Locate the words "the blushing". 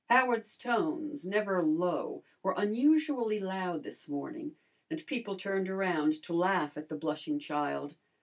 6.89-7.37